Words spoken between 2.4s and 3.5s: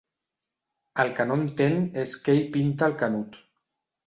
pinta el Canut.